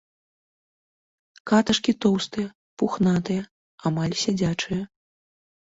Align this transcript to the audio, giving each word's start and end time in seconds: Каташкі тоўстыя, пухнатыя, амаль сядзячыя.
Каташкі 1.51 1.91
тоўстыя, 2.07 2.47
пухнатыя, 2.83 3.41
амаль 3.91 4.19
сядзячыя. 4.25 4.83